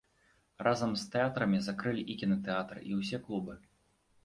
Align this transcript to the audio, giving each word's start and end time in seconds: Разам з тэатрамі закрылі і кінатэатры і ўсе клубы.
Разам 0.67 0.95
з 1.01 1.05
тэатрамі 1.15 1.59
закрылі 1.67 2.03
і 2.15 2.17
кінатэатры 2.23 2.79
і 2.91 3.01
ўсе 3.03 3.23
клубы. 3.29 3.61